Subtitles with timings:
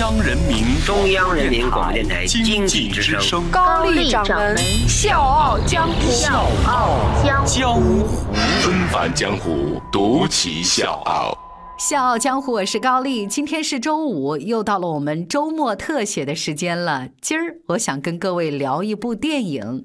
[0.00, 4.56] 央人民中央人民广播电台经济之声高丽掌门
[4.88, 8.06] 笑傲江湖，笑傲江江湖
[8.62, 11.36] 纷繁江湖，独骑笑傲。
[11.78, 13.26] 笑傲江湖，我是高丽。
[13.26, 17.08] 今天是周五，又到了我们周末特写的时间了。
[17.20, 19.84] 今儿我想跟各位聊一部电影。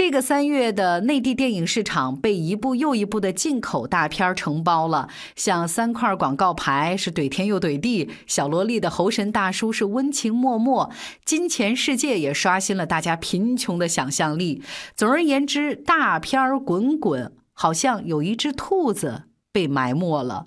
[0.00, 10.90] 这个三月的内地电影市场被一部又一部的进口大片承包了，像三块广告牌是怼天又怼地，小萝莉的猴神大叔是温情脉脉，
[11.26, 14.62] 金钱世界也刷新了大家贫穷的想象力。
[14.96, 20.46] 总而言之，大片滚滚，好像有一只兔子被埋没了。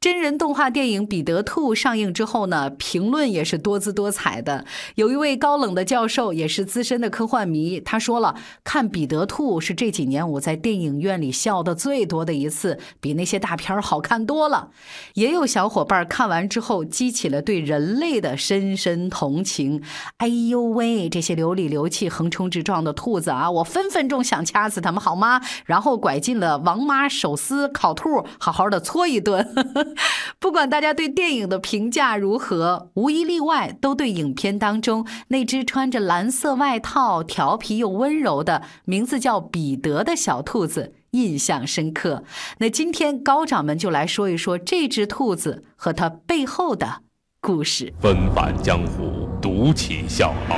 [0.00, 4.64] 真人动画电影《彼得兔》上映之后呢，评论也是多姿多彩的。
[4.94, 14.70] 有一位高冷的教授，也是资深的科幻迷，他说了：“看《彼得兔》是这几年我在电影院里笑的最多的一次，比那些大片儿好看多了。”
[15.14, 19.82] 也有小伙伴看完之后，激起了对人类的深深同情。
[20.16, 25.40] 哎呦喂，这些流里流气、横冲直撞的兔子啊，我分分钟想掐死他们，好吗？
[25.66, 29.49] 然后拐进了王妈手撕烤兔，好好的搓一顿。
[30.38, 42.24] 不管大家对电影的评价如何，无一例外都对影片当中那只穿着蓝色外套、调皮又温柔的名字叫彼得的小兔子印象深刻。
[42.58, 47.02] 那今天高掌门就来说一说这只兔子和它背后的
[47.40, 47.92] 故事。
[48.00, 50.56] 纷繁江湖，独起笑傲。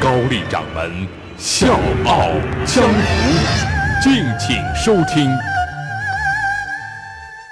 [0.00, 2.28] 高丽掌门笑傲
[2.64, 5.30] 江湖，敬请收听。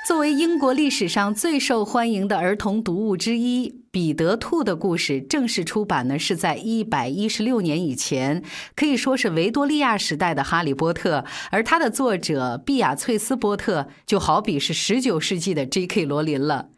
[0.04, 8.42] 作为英国历史上最受欢迎的儿童读物之一，《彼得兔》的故事正式出版呢，是在一百一十六年以前，
[8.76, 11.20] 可以说是维多利亚时代的《哈利波特》。
[11.50, 16.04] 而它的作者碧雅翠丝·波特，就好比是十九世纪的 J.K.
[16.04, 16.68] 罗琳了。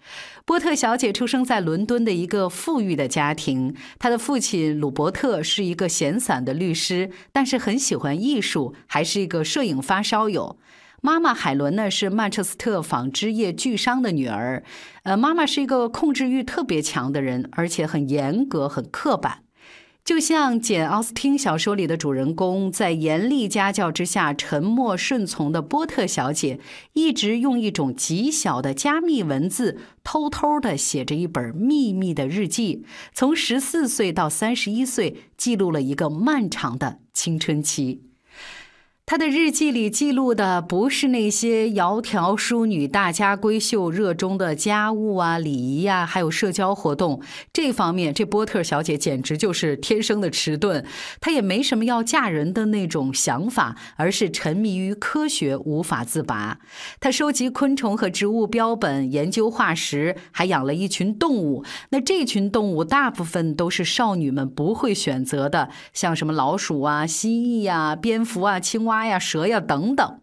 [0.44, 10.56] 波特小姐出生在伦敦的一个富裕的家庭，她的父亲鲁伯特是一个闲散的律师，但是很喜欢艺术，还是一个摄影发烧友。
[11.02, 14.64] 妈妈海伦呢是曼彻斯特纺织业巨商的女儿，
[15.04, 19.42] 呃，妈妈是一个控制欲特别强的人，而且很严格、很刻板。
[20.04, 26.60] 就像简·奥斯汀小说里的主人公，在严厉家教之下沉默顺从的波特小姐，
[26.92, 38.02] 一直用一种极小的加密文字，偷偷地写着一本秘密的日记，从十四岁到三十一岁，记录了一个漫长的青春期。
[39.08, 47.22] 他的日记里记录的不是那些窈窕淑女、大家闺秀热衷的家务啊、礼仪呀，还有社交活动。
[47.52, 50.84] 这方面，这波特小姐简直就是天生的迟钝。
[51.20, 56.58] 她也没什么要嫁人的那种想法，而是沉迷于科学，无法自拔。
[56.98, 61.64] 她收集昆虫和植物标本，研究化石，还养了一群动物。
[61.90, 68.95] 那这群动物大部分都是少女们不会选择的，像什么老鼠啊、蜥蜴呀、蝙蝠啊、青蛙。
[68.96, 70.20] 蛙呀，蛇呀，等等。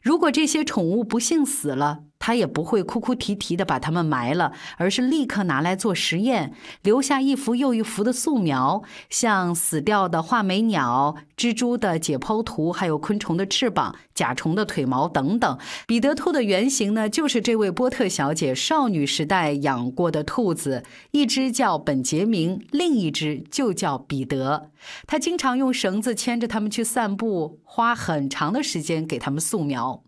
[0.00, 6.52] 如果这些宠物不幸死了，他也不会哭哭啼啼的把它们埋了，而是立刻拿来做实验，
[6.82, 15.58] 留下一幅又一幅的素描，像死掉的画眉鸟、蜘蛛的解剖图，还有昆虫的翅膀、甲虫的腿毛等等。
[15.86, 24.70] 彼得兔的原型呢，就是这位波特小姐少女时代养过的兔子，一只叫本杰明，另一只就叫彼得。
[25.06, 30.02] 他经常用绳子牵着它们去散步，花很长的时间给它们素描。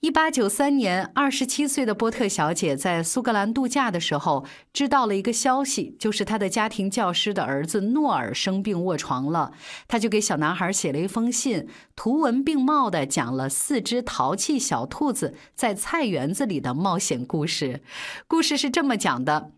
[0.00, 9.52] 一八九三年，二十七岁的波特小姐在苏格兰度假的时候，知道了一个消息，就是她的家庭教师的儿子诺尔生病卧床了。
[9.86, 17.82] 她就给小男孩写了一封信，图文并茂地讲了四只淘气小兔子在菜园子里的冒险故事。
[18.26, 19.52] 故事是这么讲的：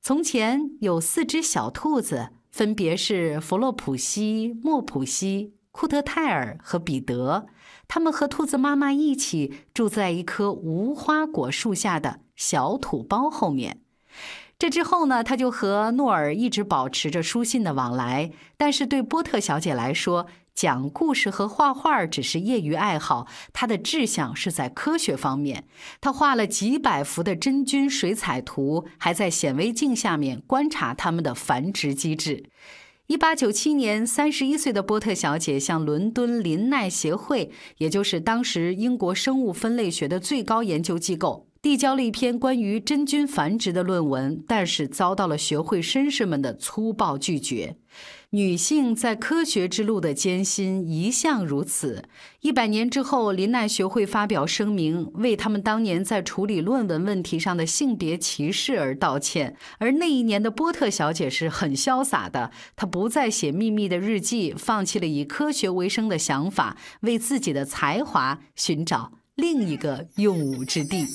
[0.00, 7.46] 从前有四只小兔子，分别是弗洛普西、莫普西、库特泰尔和彼得。
[7.86, 13.78] 他们和兔子妈妈一起住在一棵无花果树下的小土包后面。
[14.58, 18.32] 这之后呢，他就和诺尔一直保持着书信的往来。
[18.56, 25.68] 但是对波特小姐来说，讲故事和画画只是业余爱好，她的志向是在科学方面。
[26.00, 32.50] 她画了几百幅的真菌水彩图，还在显微镜下面观察它们的繁殖机制。
[33.08, 47.76] 一八九七年，三十一岁的波特小姐向伦敦林奈协会，也就是当时英国生物分类学的最高研究机构递交了一篇关于真菌繁殖的论文，但是遭到了学会绅士们的粗暴拒绝。
[48.30, 52.04] 女性在科学之路的艰辛一向如此。
[52.40, 59.56] 一百年之后，林奈学会发表声明，为他们当年在处理论文问题上的性别歧视而道歉。
[59.78, 69.17] 而那一年的波特小姐是很潇洒的，她不再写秘密的日记，放弃了以科学为生的想法，为自己的才华寻找。
[69.38, 71.06] 另一个用武之地。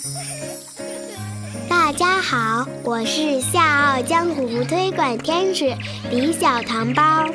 [1.67, 5.75] 大家好，我是《笑傲江湖》推广天使
[6.09, 7.25] 李小糖包，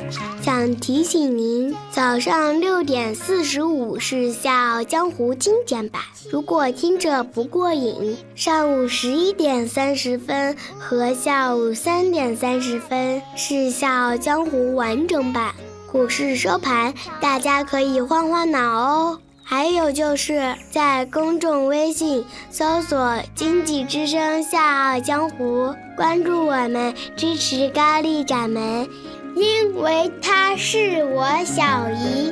[0.41, 6.01] 想提醒您，早上六点四十五是《笑傲江湖》精简版，
[6.31, 15.53] 如果听着不过瘾，上午十一点三十分和下午三点三十分是《笑傲江湖》完整版。
[15.91, 16.91] 股市收盘，
[17.21, 19.19] 大家可以换换脑哦。
[19.49, 28.87] 还有就是在公众微信搜索“经济之声笑傲江湖”，关注我们，支持高丽掌门，
[29.35, 32.28] 因为她是我小姨。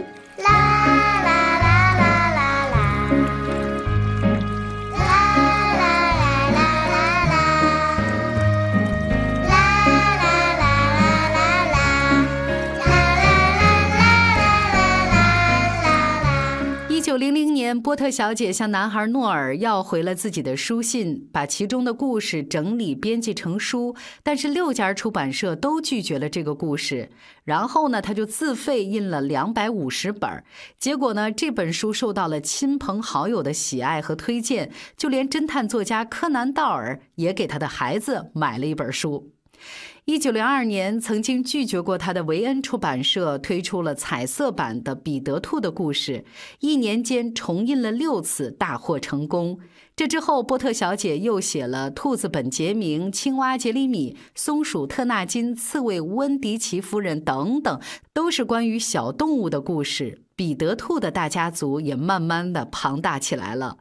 [16.97, 27.11] 一九零零年，波特小姐向男孩诺尔要回了自己的书信，把其中的故事整理编辑成书，但是六家出版社都拒绝了这个故事。
[27.43, 30.43] 然后呢，他就自费印了两百五十本，
[30.79, 39.36] 结果呢，这本书受到了亲朋好友的喜爱和推荐，就连侦探作家柯南道尔也给他的孩子买了一本书。
[40.05, 46.13] 一九零二年，曾经拒绝过他的维恩出版社推出了彩色版的《彼得兔的故事》，
[46.59, 49.59] 一年间重印了六次，大获成功。
[49.97, 57.81] 这之后，波特小姐又写了《兔子本杰明》《青蛙杰里米》《松鼠特纳金》《刺猬温迪奇夫人》等等，
[58.13, 60.21] 都是关于小动物的故事。
[60.35, 63.77] 彼得兔的大家族也慢慢的庞大起来了。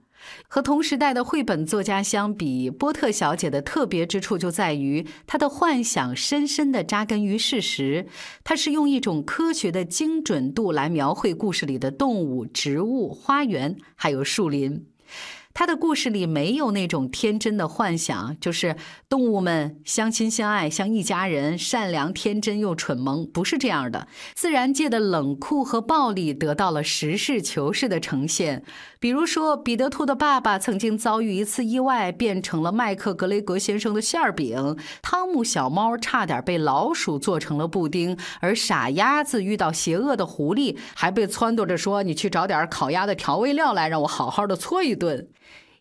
[0.49, 8.07] 和同时代的绘本作家相比，波特小姐的特别之处就在于她的幻想深深地扎根于事实。
[8.45, 14.87] 她是用一种科学的精准度来描绘故事里的动物、植物、花园，还有树林。
[15.59, 18.77] 他的故事里没有那种天真的幻想，就是
[19.09, 24.07] 动物们相亲相爱，像一家人，善良、天真又蠢萌，不是这样的。
[24.35, 28.65] 自然界的冷酷和暴力得到了实事求是的呈现。
[29.01, 45.27] 比如说，彼得兔的爸爸曾经遭遇一次意外，变成了麦克格雷格先生的馅儿饼；汤姆小猫差点被老鼠做成了布丁；而傻鸭子遇到邪恶的狐狸，还被撺掇着说：“你去找点烤鸭的调味料来，让我好好的搓一顿。”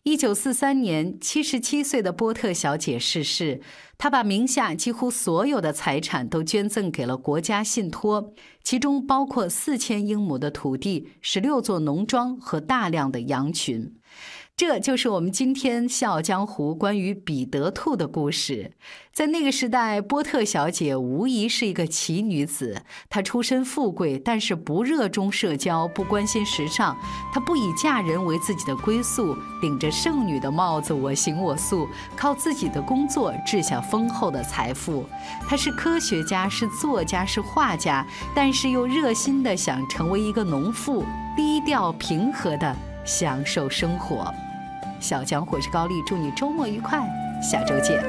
[0.06, 3.60] 一九四三年，七十七岁的波特小姐逝世。
[3.98, 8.32] 她把名下几乎所有的财产都捐赠给了国家信托，
[8.62, 13.96] 其中包括四千英亩的土地、十六座农庄和大量的羊群。
[14.58, 18.72] 这就是我们今天《笑傲江湖》关于彼得兔的故事。
[19.12, 22.80] 在那个时代，波特小姐无疑是一个奇女子。
[23.10, 26.96] 她出身富贵，但是不热衷社交，不关心时尚。
[27.34, 31.86] 她不以嫁人为自己的归宿，顶着圣女的帽子，我行我素，
[32.16, 35.04] 靠自己的工作掷下丰厚的财富。
[35.46, 41.04] 她是科学家，是作家，是画家，但是又热心的想成为一个农妇，
[41.36, 42.74] 低调平和的
[43.04, 44.32] 享受生活。
[45.00, 46.98] 小江，我是高丽，祝你周末愉快，
[47.42, 48.02] 下周见。